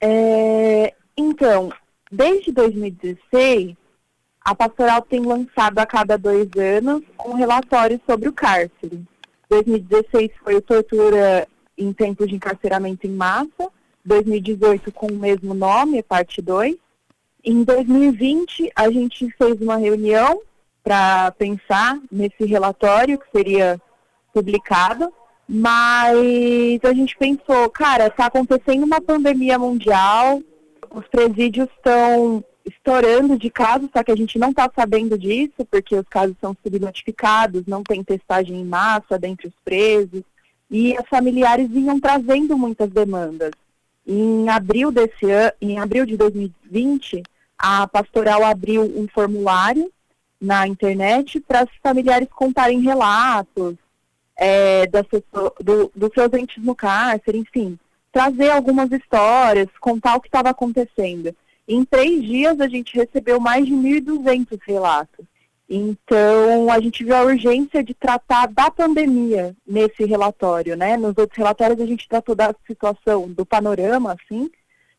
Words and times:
É, 0.00 0.94
então, 1.16 1.70
desde 2.10 2.50
2016, 2.52 3.76
a 4.42 4.54
pastoral 4.54 5.02
tem 5.02 5.20
lançado 5.20 5.78
a 5.78 5.86
cada 5.86 6.16
dois 6.16 6.48
anos 6.56 7.02
um 7.26 7.34
relatório 7.34 8.00
sobre 8.08 8.28
o 8.28 8.32
cárcere. 8.32 9.04
2016 9.50 10.30
foi 10.42 10.56
o 10.56 10.62
Tortura 10.62 11.46
em 11.76 11.92
Tempos 11.92 12.28
de 12.28 12.36
Encarceramento 12.36 13.06
em 13.06 13.10
Massa, 13.10 13.68
2018 14.04 14.92
com 14.92 15.06
o 15.06 15.16
mesmo 15.16 15.54
nome, 15.54 16.02
parte 16.02 16.40
2. 16.40 16.76
Em 17.44 17.64
2020, 17.64 18.70
a 18.74 18.90
gente 18.90 19.30
fez 19.36 19.60
uma 19.60 19.76
reunião 19.76 20.40
para 20.82 21.30
pensar 21.32 21.98
nesse 22.10 22.44
relatório 22.44 23.18
que 23.18 23.26
seria 23.30 23.80
publicado, 24.32 25.12
mas 25.52 26.78
a 26.84 26.94
gente 26.94 27.16
pensou, 27.18 27.68
cara, 27.70 28.06
está 28.06 28.26
acontecendo 28.26 28.84
uma 28.84 29.00
pandemia 29.00 29.58
mundial, 29.58 30.40
os 30.94 31.04
presídios 31.08 31.68
estão 31.76 32.44
estourando 32.64 33.36
de 33.36 33.50
casos, 33.50 33.88
só 33.92 34.04
que 34.04 34.12
a 34.12 34.16
gente 34.16 34.38
não 34.38 34.50
está 34.50 34.70
sabendo 34.72 35.18
disso, 35.18 35.66
porque 35.68 35.96
os 35.96 36.06
casos 36.08 36.36
são 36.40 36.56
subnotificados, 36.62 37.66
não 37.66 37.82
tem 37.82 38.04
testagem 38.04 38.60
em 38.60 38.64
massa 38.64 39.18
dentre 39.18 39.48
os 39.48 39.54
presos, 39.64 40.22
e 40.70 40.96
os 40.96 41.08
familiares 41.08 41.68
vinham 41.68 41.98
trazendo 41.98 42.56
muitas 42.56 42.88
demandas. 42.88 43.50
Em 44.06 44.48
abril 44.48 44.92
desse 44.92 45.28
ano, 45.28 45.52
em 45.60 45.80
abril 45.80 46.06
de 46.06 46.16
2020, 46.16 47.24
a 47.58 47.88
pastoral 47.88 48.44
abriu 48.44 48.82
um 48.82 49.08
formulário 49.08 49.90
na 50.40 50.68
internet 50.68 51.40
para 51.40 51.64
os 51.64 51.70
familiares 51.82 52.28
contarem 52.30 52.80
relatos 52.80 53.74
é, 54.40 54.86
das 54.86 55.06
pessoas, 55.06 55.52
do, 55.60 55.92
dos 55.94 56.10
seus 56.14 56.32
entes 56.32 56.64
no 56.64 56.74
cárcere, 56.74 57.36
enfim, 57.36 57.78
trazer 58.10 58.50
algumas 58.50 58.90
histórias, 58.90 59.68
contar 59.78 60.16
o 60.16 60.20
que 60.20 60.28
estava 60.28 60.48
acontecendo. 60.48 61.36
Em 61.68 61.84
três 61.84 62.24
dias 62.24 62.58
a 62.58 62.66
gente 62.66 62.96
recebeu 62.96 63.38
mais 63.38 63.66
de 63.66 63.72
1.200 63.72 64.58
relatos. 64.66 65.26
Então, 65.68 66.72
a 66.72 66.80
gente 66.80 67.04
viu 67.04 67.14
a 67.14 67.22
urgência 67.22 67.84
de 67.84 67.94
tratar 67.94 68.48
da 68.48 68.70
pandemia 68.70 69.54
nesse 69.64 70.04
relatório, 70.04 70.74
né? 70.74 70.96
Nos 70.96 71.16
outros 71.16 71.36
relatórios 71.36 71.80
a 71.80 71.86
gente 71.86 72.08
tratou 72.08 72.34
da 72.34 72.52
situação, 72.66 73.28
do 73.28 73.46
panorama, 73.46 74.16
assim, 74.20 74.50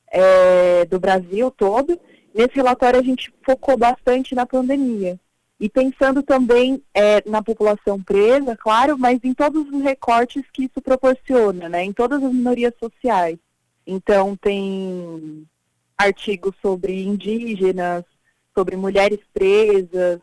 é, 0.10 0.86
do 0.86 0.98
Brasil 0.98 1.52
todo. 1.52 2.00
Nesse 2.34 2.56
relatório 2.56 3.00
a 3.00 3.04
gente 3.04 3.34
focou 3.44 3.76
bastante 3.76 4.34
na 4.34 4.46
pandemia. 4.46 5.20
E 5.62 5.70
pensando 5.70 6.24
também 6.24 6.82
é, 6.92 7.22
na 7.30 7.44
população 7.44 8.02
presa, 8.02 8.58
claro, 8.58 8.98
mas 8.98 9.20
em 9.24 9.32
todos 9.32 9.70
os 9.70 9.84
recortes 9.84 10.44
que 10.52 10.64
isso 10.64 10.82
proporciona, 10.82 11.70
né? 11.70 11.84
Em 11.84 11.94
todas 11.94 12.24
as 12.24 12.34
minorias 12.34 12.74
sociais. 12.80 13.38
Então, 13.86 14.36
tem 14.36 15.48
artigos 15.96 16.56
sobre 16.64 17.04
indígenas, 17.04 18.04
sobre 18.58 18.76
mulheres 18.76 19.20
presas, 19.32 20.20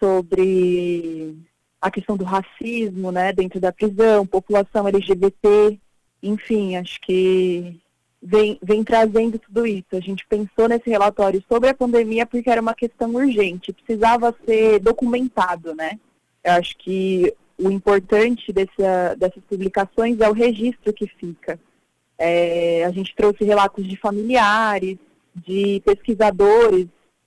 sobre 0.00 1.36
a 1.80 1.88
questão 1.88 2.16
do 2.16 2.24
racismo, 2.24 3.12
né, 3.12 3.32
dentro 3.32 3.60
da 3.60 3.72
prisão, 3.72 4.26
população 4.26 4.88
LGBT, 4.88 5.78
enfim, 6.22 6.76
acho 6.76 7.00
que 7.00 7.80
vem, 8.22 8.58
vem 8.62 8.84
trazendo 8.84 9.38
tudo 9.38 9.66
isso. 9.66 9.88
A 9.92 10.00
gente 10.00 10.26
pensou 10.26 10.68
nesse 10.68 10.88
relatório 10.88 11.42
sobre 11.48 11.70
a 11.70 11.74
pandemia 11.74 12.26
porque 12.26 12.50
era 12.50 12.60
uma 12.60 12.74
questão 12.74 13.14
urgente, 13.14 13.72
precisava 13.72 14.34
ser 14.44 14.80
documentado, 14.80 15.74
né? 15.74 15.98
Eu 16.44 16.52
acho 16.52 16.76
que 16.78 17.34
o 17.58 17.70
importante 17.70 18.52
dessas 18.52 19.42
publicações 19.48 20.20
é 20.20 20.28
o 20.28 20.32
registro 20.32 20.92
que 20.92 21.06
fica. 21.06 21.58
É, 22.18 22.84
a 22.84 22.90
gente 22.90 23.14
trouxe 23.14 23.44
relatos 23.44 23.86
de 23.86 23.96
familiares, 23.96 24.98
de 25.34 25.80
pesquisadores, 25.84 26.86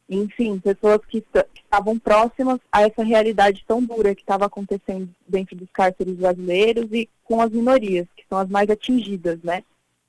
enfim, 0.09 0.59
pessoas 0.59 0.99
que, 1.07 1.21
que 1.21 1.61
estavam 1.63 1.97
próximas 1.97 2.59
a 2.71 2.83
essa 2.83 3.03
realidade 3.03 3.63
tão 3.67 3.83
dura 3.83 4.13
que 4.13 4.21
estava 4.21 4.45
acontecendo 4.45 5.09
dentro 5.27 5.55
dos 5.55 5.69
cárceres 5.71 6.15
brasileiros 6.15 6.91
e 6.91 7.09
com 7.23 7.41
as 7.41 7.51
minorias, 7.51 8.07
que 8.15 8.25
são 8.29 8.37
as 8.37 8.49
mais 8.49 8.69
atingidas, 8.69 9.39
né, 9.43 9.63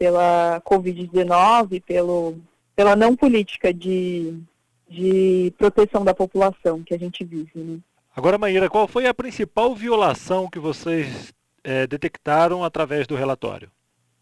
pela 0.05 0.61
Covid-19, 0.67 1.83
pelo, 1.83 2.37
pela 2.77 2.95
não 2.95 3.17
política 3.17 3.73
de, 3.73 4.39
de 4.87 5.51
proteção 5.57 6.05
da 6.05 6.13
população 6.13 6.83
que 6.83 6.93
a 6.93 6.99
gente 6.99 7.25
vive. 7.25 7.51
Né. 7.55 7.79
Agora, 8.15 8.37
Maíra, 8.37 8.69
qual 8.69 8.87
foi 8.87 9.07
a 9.07 9.15
principal 9.15 9.75
violação 9.75 10.47
que 10.51 10.59
vocês 10.59 11.33
é, 11.65 11.87
detectaram 11.87 12.63
através 12.63 13.07
do 13.07 13.17
relatório? 13.17 13.71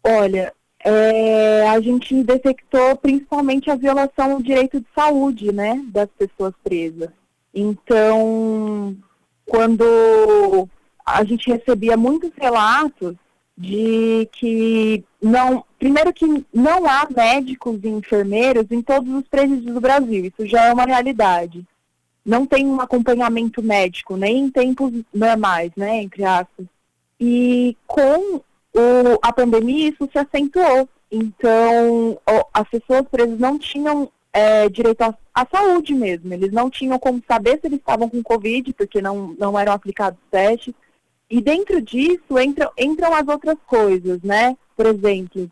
Olha, 0.01 0.53
é, 0.79 1.67
a 1.67 1.81
gente 1.81 2.23
detectou 2.23 2.95
principalmente 2.95 3.69
a 3.69 3.75
violação 3.75 4.37
do 4.37 4.43
direito 4.43 4.79
de 4.79 4.87
saúde, 4.95 5.51
né, 5.51 5.83
das 5.89 6.07
pessoas 6.17 6.53
presas. 6.63 7.09
Então, 7.53 8.95
quando 9.45 9.83
a 11.05 11.25
gente 11.25 11.51
recebia 11.51 11.97
muitos 11.97 12.31
relatos 12.37 13.15
de 13.57 14.27
que 14.31 15.03
não, 15.21 15.63
primeiro 15.83 16.13
que 16.13 16.45
não 16.53 16.87
há 16.87 17.05
médicos 17.13 17.77
e 17.83 17.89
enfermeiros 17.89 18.67
em 18.71 18.81
todos 18.81 19.13
os 19.13 19.27
presídios 19.27 19.73
do 19.73 19.81
Brasil, 19.81 20.23
isso 20.23 20.47
já 20.47 20.67
é 20.67 20.73
uma 20.73 20.85
realidade. 20.85 21.61
Não 22.25 22.45
tem 22.45 22.65
um 22.65 22.79
acompanhamento 22.79 23.61
médico, 23.61 24.15
nem 24.15 24.45
em 24.45 24.49
tempos 24.49 24.93
normais, 25.13 25.73
né, 25.75 26.01
entre 26.01 26.23
aspas. 26.23 26.65
E 27.19 27.75
com 27.85 28.37
o, 28.37 29.19
a 29.21 29.33
pandemia 29.33 29.89
isso 29.89 30.09
se 30.09 30.17
acentuou. 30.17 30.87
Então, 31.11 32.17
as 32.53 32.69
pessoas 32.69 33.05
presas 33.11 33.37
não 33.37 33.59
tinham 33.59 34.09
é, 34.31 34.69
direito 34.69 35.01
à, 35.01 35.13
à, 35.35 35.45
saúde 35.45 35.93
mesmo. 35.93 36.33
Eles 36.33 36.53
não 36.53 36.69
tinham 36.69 36.97
como 36.97 37.21
saber 37.27 37.59
se 37.59 37.67
eles 37.67 37.79
estavam 37.79 38.09
com 38.09 38.23
Covid, 38.23 38.71
porque 38.71 39.01
não, 39.01 39.35
não 39.37 39.59
eram 39.59 39.73
aplicados 39.73 40.19
testes. 40.31 40.73
E 41.29 41.41
dentro 41.41 41.81
disso 41.81 42.39
entram, 42.39 42.71
entram 42.79 43.13
as 43.13 43.27
outras 43.27 43.57
coisas, 43.67 44.21
né? 44.21 44.55
Por 44.77 44.85
exemplo, 44.85 45.51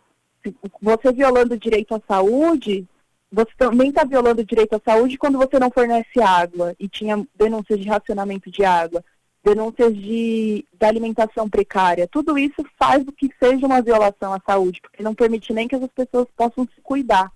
você 0.81 1.11
violando 1.11 1.55
o 1.55 1.59
direito 1.59 1.95
à 1.95 2.01
saúde, 2.07 2.87
você 3.31 3.51
também 3.57 3.89
está 3.89 4.03
violando 4.03 4.41
o 4.41 4.45
direito 4.45 4.75
à 4.75 4.81
saúde 4.83 5.17
quando 5.17 5.37
você 5.37 5.59
não 5.59 5.71
fornece 5.71 6.21
água. 6.21 6.75
E 6.79 6.87
tinha 6.87 7.25
denúncias 7.35 7.79
de 7.79 7.87
racionamento 7.87 8.51
de 8.51 8.63
água 8.63 9.03
denúncias 9.43 9.95
de, 9.95 10.65
da 10.73 10.87
alimentação 10.87 11.49
precária. 11.49 12.07
Tudo 12.07 12.37
isso 12.37 12.63
faz 12.77 13.03
do 13.03 13.11
que 13.11 13.29
seja 13.41 13.65
uma 13.65 13.81
violação 13.81 14.33
à 14.33 14.39
saúde, 14.45 14.81
porque 14.81 15.03
não 15.03 15.15
permite 15.15 15.51
nem 15.53 15.67
que 15.67 15.75
as 15.75 15.87
pessoas 15.87 16.27
possam 16.35 16.67
se 16.75 16.81
cuidar 16.81 17.31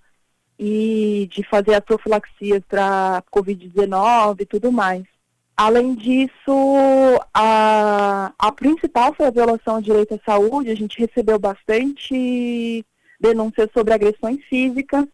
e 0.57 1.27
de 1.31 1.43
fazer 1.43 1.73
as 1.73 1.83
profilaxias 1.83 2.61
para 2.67 3.23
Covid-19 3.31 4.41
e 4.41 4.45
tudo 4.45 4.71
mais. 4.71 5.03
Além 5.57 5.95
disso, 5.95 6.51
a, 7.33 8.33
a 8.37 8.51
principal 8.51 9.13
foi 9.13 9.27
a 9.27 9.31
violação 9.31 9.75
ao 9.75 9.81
direito 9.81 10.13
à 10.13 10.19
saúde. 10.25 10.69
A 10.69 10.75
gente 10.75 10.99
recebeu 10.99 11.39
bastante 11.39 12.85
denúncias 13.27 13.69
sobre 13.73 13.93
agressões 13.93 14.43
físicas 14.45 15.05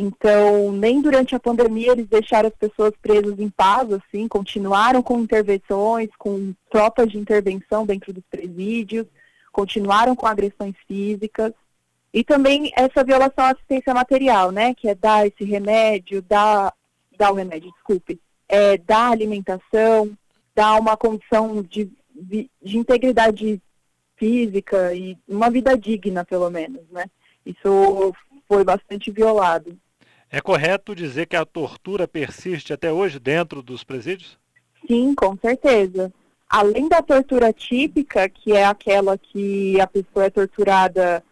então, 0.00 0.70
nem 0.70 1.02
durante 1.02 1.34
a 1.34 1.40
pandemia 1.40 1.90
eles 1.90 2.06
deixaram 2.06 2.48
as 2.48 2.54
pessoas 2.54 2.92
presas 3.02 3.36
em 3.40 3.50
paz, 3.50 3.92
assim, 3.92 4.28
continuaram 4.28 5.02
com 5.02 5.18
intervenções, 5.18 6.08
com 6.16 6.54
tropas 6.70 7.10
de 7.10 7.18
intervenção 7.18 7.84
dentro 7.84 8.12
dos 8.12 8.22
presídios, 8.30 9.08
continuaram 9.50 10.14
com 10.14 10.24
agressões 10.24 10.76
físicas. 10.86 11.52
E 12.14 12.22
também 12.22 12.70
essa 12.76 13.02
violação 13.02 13.44
à 13.44 13.50
assistência 13.50 13.92
material, 13.92 14.52
né, 14.52 14.72
que 14.72 14.88
é 14.88 14.94
dar 14.94 15.26
esse 15.26 15.42
remédio, 15.42 16.22
dar, 16.22 16.72
dar 17.18 17.32
o 17.32 17.34
remédio, 17.34 17.72
desculpe, 17.72 18.20
é, 18.48 18.78
dar 18.78 19.10
alimentação, 19.10 20.16
dar 20.54 20.78
uma 20.78 20.96
condição 20.96 21.60
de, 21.60 21.90
de, 22.14 22.48
de 22.62 22.78
integridade 22.78 23.60
física 24.16 24.94
e 24.94 25.18
uma 25.26 25.50
vida 25.50 25.76
digna, 25.76 26.24
pelo 26.24 26.48
menos, 26.50 26.88
né. 26.92 27.06
Isso 27.44 28.14
foi 28.46 28.64
bastante 28.64 29.10
violado. 29.10 29.76
É 30.30 30.40
correto 30.40 30.94
dizer 30.94 31.26
que 31.26 31.36
a 31.36 31.44
tortura 31.44 32.06
persiste 32.06 32.72
até 32.72 32.92
hoje 32.92 33.18
dentro 33.18 33.62
dos 33.62 33.82
presídios? 33.82 34.38
Sim, 34.86 35.14
com 35.14 35.36
certeza. 35.38 36.12
Além 36.48 36.88
da 36.88 37.02
tortura 37.02 37.52
típica, 37.52 38.28
que 38.28 38.52
é 38.52 38.64
aquela 38.64 39.16
que 39.18 39.80
a 39.80 39.86
pessoa 39.86 40.26
é 40.26 40.30
torturada 40.30 41.22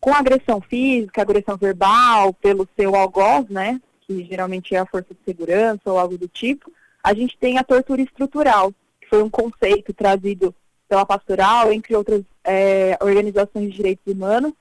com 0.00 0.12
agressão 0.12 0.60
física, 0.60 1.22
agressão 1.22 1.56
verbal, 1.56 2.34
pelo 2.34 2.68
seu 2.78 2.94
algoz, 2.94 3.48
né, 3.48 3.80
que 4.02 4.24
geralmente 4.24 4.74
é 4.74 4.78
a 4.78 4.86
força 4.86 5.14
de 5.14 5.20
segurança 5.24 5.80
ou 5.86 5.98
algo 5.98 6.18
do 6.18 6.28
tipo, 6.28 6.70
a 7.02 7.14
gente 7.14 7.36
tem 7.38 7.56
a 7.58 7.64
tortura 7.64 8.02
estrutural, 8.02 8.72
que 9.00 9.08
foi 9.08 9.22
um 9.22 9.30
conceito 9.30 9.92
trazido 9.94 10.54
pela 10.88 11.06
pastoral, 11.06 11.72
entre 11.72 11.96
outras 11.96 12.22
é, 12.44 12.98
organizações 13.00 13.70
de 13.70 13.76
direitos 13.76 14.12
humanos, 14.12 14.52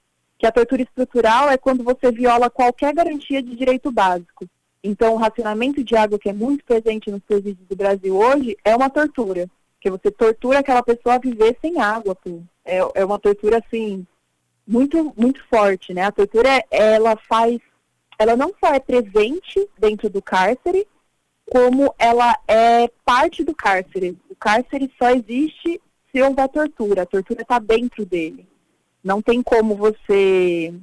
que 0.44 0.48
a 0.48 0.52
tortura 0.52 0.82
estrutural 0.82 1.50
é 1.50 1.58
quando 1.58 1.86
você 1.86 2.12
viola 2.12 2.50
qualquer 2.50 2.94
garantia 2.94 3.42
de 3.42 3.56
direito 3.56 3.90
básico. 3.90 4.46
Então, 4.84 5.14
o 5.14 5.18
racionamento 5.18 5.82
de 5.82 5.96
água, 5.96 6.20
que 6.20 6.28
é 6.28 6.34
muito 6.34 6.66
presente 6.66 7.10
nos 7.10 7.24
presídios 7.24 7.66
do 7.66 7.78
Brasil 7.78 8.14
hoje, 8.14 8.58
é 8.62 8.76
uma 8.76 8.90
tortura. 8.90 9.50
Que 9.80 9.90
você 9.90 10.12
tortura 10.12 10.60
aquela 10.60 10.84
pessoa 10.84 11.16
a 11.16 11.18
viver 11.18 11.56
sem 11.62 11.80
água. 11.80 12.18
É, 12.66 12.80
é 12.94 13.06
uma 13.06 13.18
tortura, 13.18 13.64
assim, 13.66 14.06
muito, 14.68 15.14
muito 15.16 15.42
forte, 15.48 15.94
né? 15.94 16.02
A 16.02 16.12
tortura, 16.12 16.62
ela 16.70 17.16
faz, 17.16 17.62
ela 18.20 18.36
não 18.36 18.54
só 18.62 18.74
é 18.74 18.82
presente 18.82 19.66
dentro 19.80 20.10
do 20.10 20.22
cárcere, 20.22 20.86
como 21.50 21.96
ela 21.98 22.38
é 22.50 22.92
parte 23.06 23.46
do 23.46 23.56
cárcere. 23.56 24.18
O 24.30 24.36
cárcere 24.36 24.92
só 25.00 25.10
existe 25.10 25.82
se 26.12 26.22
houver 26.22 26.50
tortura. 26.50 27.04
A 27.04 27.06
tortura 27.06 27.44
está 27.44 27.60
dentro 27.60 28.06
dele. 28.06 28.46
Não 29.04 29.22
tem 29.22 29.42
como 29.42 29.76
você 29.76 30.74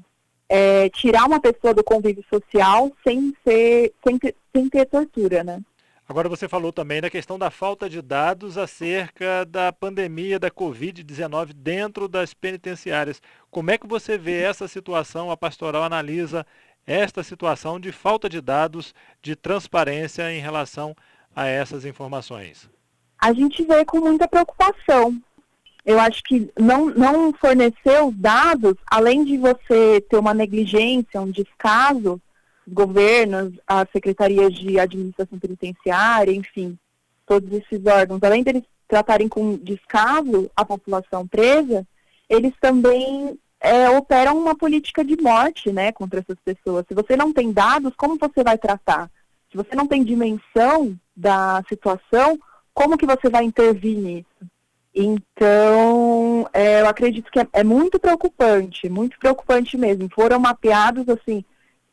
é, 0.48 0.88
tirar 0.90 1.26
uma 1.26 1.40
pessoa 1.40 1.72
do 1.72 1.84
convívio 1.84 2.24
social 2.28 2.92
sem, 3.02 3.34
ser, 3.44 3.92
sem, 4.04 4.18
ter, 4.18 4.34
sem 4.54 4.68
ter 4.68 4.86
tortura, 4.86 5.44
né? 5.44 5.60
Agora 6.10 6.28
você 6.28 6.48
falou 6.48 6.72
também 6.72 7.00
da 7.00 7.08
questão 7.08 7.38
da 7.38 7.52
falta 7.52 7.88
de 7.88 8.02
dados 8.02 8.58
acerca 8.58 9.44
da 9.44 9.72
pandemia 9.72 10.40
da 10.40 10.50
Covid-19 10.50 11.52
dentro 11.52 12.08
das 12.08 12.34
penitenciárias. 12.34 13.22
Como 13.48 13.70
é 13.70 13.78
que 13.78 13.86
você 13.86 14.18
vê 14.18 14.42
essa 14.42 14.66
situação? 14.66 15.30
A 15.30 15.36
pastoral 15.36 15.84
analisa 15.84 16.44
esta 16.84 17.22
situação 17.22 17.78
de 17.78 17.92
falta 17.92 18.28
de 18.28 18.40
dados, 18.40 18.92
de 19.22 19.36
transparência 19.36 20.32
em 20.32 20.40
relação 20.40 20.96
a 21.32 21.46
essas 21.46 21.84
informações? 21.84 22.68
A 23.16 23.32
gente 23.32 23.62
vê 23.64 23.84
com 23.84 24.00
muita 24.00 24.26
preocupação. 24.26 25.16
Eu 25.84 25.98
acho 25.98 26.22
que 26.24 26.50
não, 26.58 26.86
não 26.86 27.32
fornecer 27.32 28.02
os 28.04 28.14
dados, 28.14 28.74
além 28.86 29.24
de 29.24 29.38
você 29.38 30.00
ter 30.08 30.16
uma 30.16 30.34
negligência, 30.34 31.20
um 31.20 31.30
descaso, 31.30 32.20
governos, 32.68 33.52
as 33.66 33.88
secretarias 33.90 34.52
de 34.52 34.78
administração 34.78 35.38
penitenciária, 35.38 36.32
enfim, 36.32 36.78
todos 37.26 37.50
esses 37.52 37.84
órgãos, 37.86 38.22
além 38.22 38.42
deles 38.42 38.62
tratarem 38.86 39.28
com 39.28 39.56
descaso 39.56 40.50
a 40.54 40.64
população 40.64 41.26
presa, 41.26 41.86
eles 42.28 42.52
também 42.60 43.38
é, 43.60 43.88
operam 43.90 44.38
uma 44.38 44.54
política 44.54 45.04
de 45.04 45.20
morte 45.20 45.70
né, 45.70 45.92
contra 45.92 46.20
essas 46.20 46.36
pessoas. 46.44 46.84
Se 46.88 46.94
você 46.94 47.16
não 47.16 47.32
tem 47.32 47.52
dados, 47.52 47.92
como 47.96 48.18
você 48.18 48.42
vai 48.42 48.58
tratar? 48.58 49.10
Se 49.50 49.56
você 49.56 49.74
não 49.74 49.86
tem 49.86 50.04
dimensão 50.04 50.96
da 51.16 51.62
situação, 51.68 52.38
como 52.72 52.96
que 52.96 53.06
você 53.06 53.28
vai 53.28 53.44
intervir 53.44 53.98
nisso? 53.98 54.49
Então, 54.94 56.48
é, 56.52 56.80
eu 56.80 56.88
acredito 56.88 57.30
que 57.30 57.38
é, 57.38 57.46
é 57.52 57.64
muito 57.64 57.98
preocupante, 57.98 58.88
muito 58.88 59.18
preocupante 59.18 59.76
mesmo. 59.76 60.08
Foram 60.12 60.40
mapeados, 60.40 61.08
assim, 61.08 61.44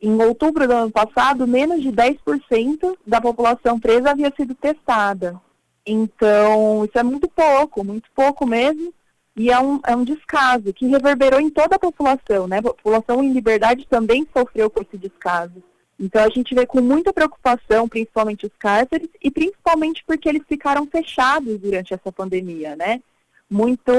em 0.02 0.22
outubro 0.22 0.68
do 0.68 0.74
ano 0.74 0.92
passado, 0.92 1.48
menos 1.48 1.82
de 1.82 1.92
10% 1.92 2.98
da 3.06 3.22
população 3.22 3.80
presa 3.80 4.12
havia 4.12 4.34
sido 4.36 4.56
testada. 4.56 5.40
Então, 5.86 6.86
isso 6.86 6.98
é 6.98 7.04
muito 7.04 7.28
pouco, 7.30 7.84
muito 7.84 8.10
pouco 8.14 8.46
mesmo, 8.46 8.94
e 9.36 9.52
é 9.52 9.60
um, 9.60 9.80
é 9.86 9.96
um 9.96 10.04
descaso 10.04 10.74
que 10.74 10.88
reverberou 10.88 11.40
em 11.40 11.50
toda 11.50 11.76
a 11.76 11.80
população, 11.80 12.48
né? 12.48 12.58
A 12.58 12.64
população 12.64 13.24
em 13.24 13.32
liberdade 13.32 13.88
também 13.88 14.28
sofreu 14.36 14.70
com 14.70 14.82
esse 14.82 14.98
descaso. 14.98 15.64
Então, 16.00 16.24
a 16.24 16.30
gente 16.30 16.54
vê 16.54 16.66
com 16.66 16.80
muita 16.80 17.12
preocupação, 17.12 17.88
principalmente 17.88 18.46
os 18.46 18.52
cárceres, 18.60 19.10
e 19.22 19.32
principalmente 19.32 20.04
porque 20.06 20.30
eles 20.30 20.44
ficaram 20.48 20.86
fechados 20.86 21.60
durante 21.60 21.94
essa 21.94 22.12
pandemia, 22.12 22.76
né? 22.76 23.02
Muito, 23.50 23.92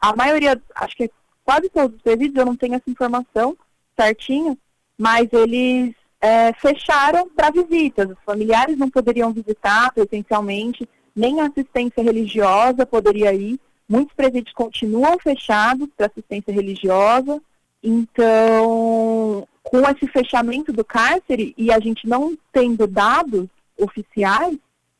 a 0.00 0.16
maioria, 0.16 0.60
acho 0.74 0.96
que 0.96 1.10
quase 1.44 1.68
todos 1.68 1.96
os 1.96 2.02
presídios, 2.02 2.36
eu 2.36 2.46
não 2.46 2.56
tenho 2.56 2.74
essa 2.74 2.88
informação 2.88 3.56
certinha, 3.98 4.56
mas 4.98 5.28
eles 5.32 5.94
é, 6.20 6.52
fecharam 6.54 7.28
para 7.28 7.50
visitas. 7.50 8.10
Os 8.10 8.18
familiares 8.24 8.78
não 8.78 8.90
poderiam 8.90 9.32
visitar 9.32 9.92
presencialmente, 9.92 10.88
nem 11.14 11.40
a 11.40 11.46
assistência 11.46 12.02
religiosa 12.02 12.86
poderia 12.86 13.32
ir. 13.32 13.60
Muitos 13.88 14.14
presídios 14.14 14.52
continuam 14.52 15.18
fechados 15.18 15.88
para 15.96 16.06
assistência 16.06 16.52
religiosa. 16.52 17.40
Então, 17.82 19.46
com 19.82 19.90
esse 19.90 20.06
fechamento 20.08 20.72
do 20.72 20.84
cárcere 20.84 21.54
e 21.56 21.72
a 21.72 21.78
gente 21.78 22.08
não 22.08 22.36
tendo 22.52 22.86
dados 22.86 23.46
oficiais, 23.78 24.56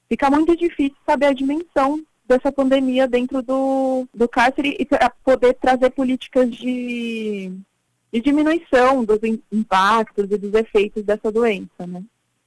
fica 0.08 0.30
muito 0.30 0.56
difícil 0.56 0.96
saber 1.04 1.26
a 1.26 1.32
dimensão 1.32 2.02
dessa 2.26 2.50
pandemia 2.50 3.06
dentro 3.06 3.42
do, 3.42 4.06
do 4.12 4.28
cárcere 4.28 4.76
e 4.78 4.84
para 4.84 5.10
poder 5.24 5.54
trazer 5.54 5.90
políticas 5.90 6.50
de 6.50 7.52
de 8.12 8.20
diminuição 8.20 9.04
dos 9.04 9.18
impactos 9.52 10.30
e 10.30 10.38
dos 10.38 10.54
efeitos 10.54 11.02
dessa 11.02 11.30
doença. 11.30 11.86
Né? 11.86 12.02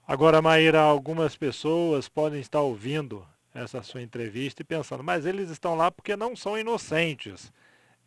Agora, 0.08 0.42
Maíra, 0.42 0.82
algumas 0.82 1.36
pessoas 1.36 2.10
podem 2.10 2.40
estar 2.40 2.62
ouvindo 2.62 3.24
essa 3.54 3.84
sua 3.84 4.02
entrevista 4.02 4.62
e 4.62 4.66
pensando, 4.66 5.04
mas 5.04 5.26
eles 5.26 5.50
estão 5.50 5.76
lá 5.76 5.92
porque 5.92 6.16
não 6.16 6.36
são 6.36 6.58
inocentes. 6.58 7.52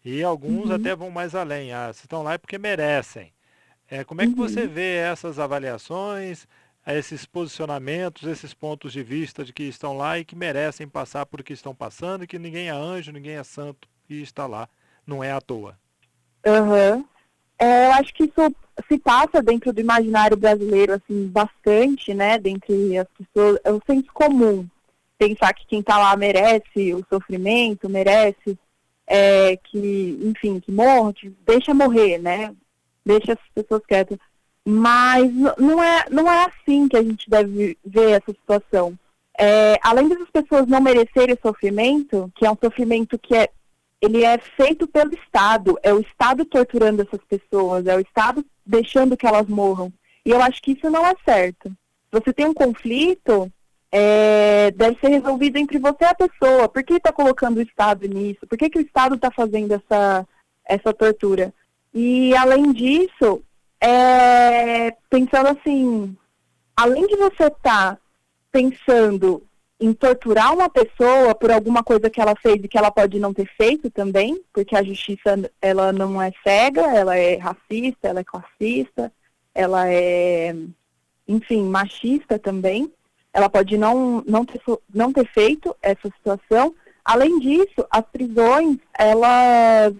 E 0.04 0.22
alguns 0.22 0.70
uhum. 0.70 0.74
até 0.74 0.96
vão 0.96 1.10
mais 1.10 1.34
além. 1.34 1.72
Ah, 1.72 1.92
se 1.92 2.02
estão 2.02 2.22
lá 2.24 2.34
é 2.34 2.38
porque 2.38 2.58
merecem. 2.58 3.32
É, 3.92 4.04
como 4.04 4.22
é 4.22 4.24
que 4.24 4.30
uhum. 4.30 4.48
você 4.48 4.66
vê 4.66 4.94
essas 4.94 5.38
avaliações, 5.38 6.48
esses 6.86 7.26
posicionamentos, 7.26 8.26
esses 8.26 8.54
pontos 8.54 8.90
de 8.90 9.02
vista 9.02 9.44
de 9.44 9.52
que 9.52 9.64
estão 9.64 9.94
lá 9.94 10.18
e 10.18 10.24
que 10.24 10.34
merecem 10.34 10.88
passar 10.88 11.26
por 11.26 11.42
que 11.42 11.52
estão 11.52 11.74
passando 11.74 12.24
e 12.24 12.26
que 12.26 12.38
ninguém 12.38 12.68
é 12.68 12.72
anjo, 12.72 13.12
ninguém 13.12 13.34
é 13.34 13.44
santo 13.44 13.86
e 14.08 14.22
está 14.22 14.46
lá. 14.46 14.66
Não 15.06 15.22
é 15.22 15.30
à 15.30 15.42
toa. 15.42 15.78
Uhum. 16.46 17.04
É, 17.58 17.88
eu 17.88 17.92
acho 17.92 18.14
que 18.14 18.24
isso 18.24 18.56
se 18.88 18.96
passa 18.96 19.42
dentro 19.42 19.74
do 19.74 19.80
imaginário 19.82 20.38
brasileiro, 20.38 20.94
assim, 20.94 21.28
bastante, 21.28 22.14
né, 22.14 22.38
dentre 22.38 22.96
as 22.96 23.08
pessoas, 23.08 23.60
é 23.62 23.70
o 23.70 23.82
senso 23.86 24.10
comum, 24.14 24.66
pensar 25.18 25.52
que 25.52 25.66
quem 25.66 25.80
está 25.80 25.98
lá 25.98 26.16
merece 26.16 26.94
o 26.94 27.04
sofrimento, 27.10 27.90
merece 27.90 28.58
é, 29.06 29.54
que, 29.58 30.18
enfim, 30.22 30.60
que 30.60 30.72
morra, 30.72 31.12
que 31.12 31.28
deixa 31.44 31.74
morrer, 31.74 32.16
né, 32.16 32.54
deixa 33.04 33.32
as 33.32 33.38
pessoas 33.54 33.82
quietas. 33.86 34.18
Mas 34.64 35.32
não 35.58 35.82
é, 35.82 36.04
não 36.10 36.30
é 36.30 36.44
assim 36.46 36.88
que 36.88 36.96
a 36.96 37.02
gente 37.02 37.28
deve 37.28 37.76
ver 37.84 38.10
essa 38.10 38.32
situação. 38.32 38.96
É, 39.38 39.78
além 39.82 40.08
dessas 40.08 40.30
pessoas 40.30 40.66
não 40.66 40.80
merecerem 40.80 41.36
sofrimento, 41.40 42.30
que 42.36 42.46
é 42.46 42.50
um 42.50 42.56
sofrimento 42.62 43.18
que 43.18 43.34
é 43.34 43.48
ele 44.00 44.24
é 44.24 44.36
feito 44.36 44.86
pelo 44.88 45.14
Estado, 45.14 45.78
é 45.80 45.94
o 45.94 46.00
Estado 46.00 46.44
torturando 46.44 47.02
essas 47.02 47.20
pessoas, 47.24 47.86
é 47.86 47.96
o 47.96 48.00
Estado 48.00 48.44
deixando 48.66 49.16
que 49.16 49.26
elas 49.26 49.46
morram. 49.46 49.92
E 50.26 50.30
eu 50.30 50.42
acho 50.42 50.60
que 50.60 50.72
isso 50.72 50.90
não 50.90 51.06
é 51.06 51.14
certo. 51.24 51.72
Você 52.10 52.32
tem 52.32 52.46
um 52.46 52.52
conflito, 52.52 53.50
é, 53.92 54.72
deve 54.72 54.98
ser 54.98 55.08
resolvido 55.08 55.56
entre 55.56 55.78
você 55.78 56.02
e 56.02 56.04
a 56.04 56.14
pessoa. 56.14 56.68
Por 56.68 56.82
que 56.82 56.94
está 56.94 57.12
colocando 57.12 57.58
o 57.58 57.62
Estado 57.62 58.08
nisso? 58.08 58.44
Por 58.46 58.58
que, 58.58 58.68
que 58.68 58.78
o 58.78 58.82
Estado 58.82 59.14
está 59.14 59.30
fazendo 59.30 59.72
essa, 59.72 60.26
essa 60.64 60.92
tortura? 60.92 61.54
E, 61.94 62.34
além 62.36 62.72
disso, 62.72 63.42
é, 63.80 64.92
pensando 65.10 65.48
assim, 65.48 66.16
além 66.76 67.06
de 67.06 67.16
você 67.16 67.44
estar 67.44 67.96
tá 67.96 67.98
pensando 68.50 69.42
em 69.82 69.92
torturar 69.92 70.54
uma 70.54 70.68
pessoa 70.68 71.34
por 71.34 71.50
alguma 71.50 71.82
coisa 71.82 72.08
que 72.08 72.20
ela 72.20 72.36
fez 72.36 72.62
e 72.62 72.68
que 72.68 72.78
ela 72.78 72.90
pode 72.90 73.18
não 73.18 73.34
ter 73.34 73.48
feito 73.56 73.90
também, 73.90 74.40
porque 74.52 74.76
a 74.76 74.82
justiça 74.82 75.50
ela 75.60 75.92
não 75.92 76.22
é 76.22 76.32
cega, 76.44 76.82
ela 76.82 77.16
é 77.16 77.36
racista, 77.36 78.08
ela 78.08 78.20
é 78.20 78.24
classista, 78.24 79.12
ela 79.52 79.88
é, 79.88 80.54
enfim, 81.26 81.64
machista 81.64 82.38
também. 82.38 82.92
Ela 83.34 83.48
pode 83.48 83.76
não, 83.76 84.22
não, 84.26 84.44
ter, 84.44 84.60
não 84.94 85.12
ter 85.12 85.26
feito 85.32 85.74
essa 85.82 86.08
situação. 86.16 86.74
Além 87.04 87.38
disso, 87.40 87.84
as 87.90 88.04
prisões, 88.04 88.78
elas 88.96 89.92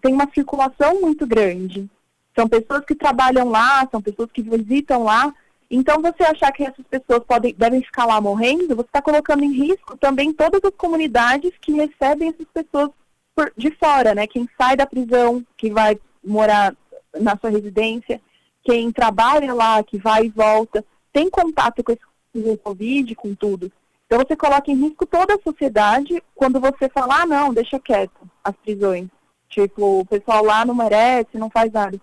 têm 0.00 0.12
uma 0.12 0.28
circulação 0.34 1.00
muito 1.00 1.26
grande. 1.26 1.88
São 2.34 2.48
pessoas 2.48 2.84
que 2.84 2.94
trabalham 2.94 3.48
lá, 3.48 3.86
são 3.90 4.02
pessoas 4.02 4.30
que 4.32 4.42
visitam 4.42 5.04
lá, 5.04 5.32
então, 5.70 6.02
você 6.02 6.24
achar 6.24 6.50
que 6.50 6.64
essas 6.64 6.84
pessoas 6.86 7.22
podem, 7.24 7.54
devem 7.54 7.80
ficar 7.80 8.04
lá 8.04 8.20
morrendo, 8.20 8.74
você 8.74 8.88
está 8.88 9.00
colocando 9.00 9.44
em 9.44 9.52
risco 9.52 9.96
também 9.96 10.32
todas 10.32 10.60
as 10.64 10.74
comunidades 10.76 11.52
que 11.60 11.72
recebem 11.72 12.30
essas 12.30 12.46
pessoas 12.52 12.90
por, 13.36 13.52
de 13.56 13.70
fora, 13.76 14.12
né? 14.12 14.26
Quem 14.26 14.48
sai 14.60 14.76
da 14.76 14.84
prisão, 14.84 15.46
que 15.56 15.70
vai 15.70 15.96
morar 16.24 16.74
na 17.20 17.38
sua 17.38 17.50
residência, 17.50 18.20
quem 18.64 18.90
trabalha 18.90 19.54
lá, 19.54 19.80
que 19.84 19.96
vai 19.96 20.24
e 20.24 20.28
volta, 20.28 20.84
tem 21.12 21.30
contato 21.30 21.84
com 21.84 21.92
esse 21.92 22.56
Covid, 22.58 23.14
com 23.14 23.32
tudo. 23.34 23.70
Então, 24.10 24.24
você 24.26 24.34
coloca 24.34 24.70
em 24.70 24.74
risco 24.74 25.06
toda 25.06 25.34
a 25.34 25.40
sociedade 25.40 26.20
quando 26.34 26.58
você 26.58 26.88
fala, 26.88 27.22
ah, 27.22 27.26
não, 27.26 27.54
deixa 27.54 27.78
quieto 27.78 28.28
as 28.42 28.56
prisões. 28.56 29.08
Tipo, 29.48 30.00
o 30.00 30.06
pessoal 30.06 30.44
lá 30.44 30.64
não 30.64 30.74
merece, 30.74 31.38
não 31.38 31.48
faz 31.48 31.70
nada 31.70 32.00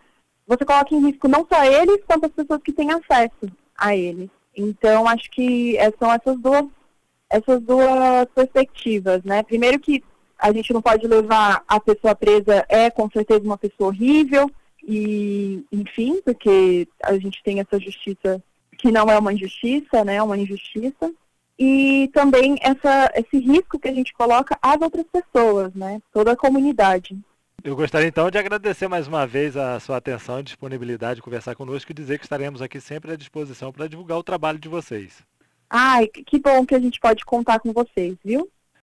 você 0.48 0.64
coloca 0.64 0.96
em 0.96 1.06
risco 1.06 1.28
não 1.28 1.46
só 1.52 1.64
eles, 1.66 2.00
quanto 2.08 2.26
as 2.26 2.32
pessoas 2.32 2.62
que 2.64 2.72
têm 2.72 2.90
acesso 2.92 3.52
a 3.78 3.96
eles. 3.96 4.30
Então, 4.56 5.08
acho 5.08 5.30
que 5.30 5.78
é, 5.78 5.92
são 6.00 6.12
essas 6.12 6.40
duas, 6.40 6.66
essas 7.30 7.62
duas 7.62 8.26
perspectivas, 8.34 9.22
né? 9.24 9.44
Primeiro 9.44 9.78
que 9.78 10.02
a 10.40 10.52
gente 10.54 10.72
não 10.72 10.82
pode 10.82 11.06
levar 11.06 11.64
a 11.68 11.80
pessoa 11.80 12.16
presa 12.16 12.66
é 12.70 12.90
com 12.90 13.10
certeza 13.10 13.44
uma 13.44 13.58
pessoa 13.58 13.90
horrível 13.90 14.50
e, 14.88 15.66
enfim, 15.72 16.22
porque 16.24 16.88
a 17.04 17.18
gente 17.18 17.44
tem 17.44 17.60
essa 17.60 17.78
justiça 17.80 18.42
que 18.78 18.92
não 18.92 19.08
é 19.08 19.20
uma 19.20 19.34
injustiça, 19.34 20.06
né? 20.06 20.16
É 20.16 20.24
uma 20.24 20.38
injustiça. 20.38 21.12
E 21.60 22.10
também 22.14 22.58
essa, 22.62 23.12
esse 23.16 23.40
risco 23.40 23.80
que 23.80 23.88
a 23.88 23.94
gente 23.94 24.14
coloca 24.14 24.58
às 24.62 24.80
outras 24.80 25.06
pessoas, 25.12 25.74
né? 25.74 26.00
Toda 26.14 26.34
a 26.34 26.38
comunidade. 26.38 27.18
Eu 27.64 27.76
gostaria 27.76 28.08
então 28.08 28.30
de 28.30 28.38
agradecer 28.38 28.88
mais 28.88 29.08
uma 29.08 29.26
vez 29.26 29.58
a 29.58 29.80
sua 29.80 29.98
atenção 29.98 30.40
e 30.40 30.44
disponibilidade 30.44 31.16
de 31.16 31.22
conversar 31.22 31.56
conosco 31.56 31.92
e 31.92 31.96
dizer 31.96 32.20
que 32.20 32.26
estaremos 32.26 32.62
aqui 32.62 32.80
sempre 32.80 33.12
à 33.12 33.16
disposição 33.16 33.72
para 33.72 33.88
divulgar 33.88 34.18
o 34.18 34.24
trabalho 34.24 34.60
de 34.60 34.70
vocês. 34.70 35.24
Ai, 35.70 36.08
que 36.08 36.40
bom 36.40 36.66
que 36.66 36.76
a 36.76 36.80
gente 36.80 37.00
pode 37.00 37.26
contar 37.26 37.60
com 37.60 37.74
vocês, 37.74 38.16
viu? 38.24 38.50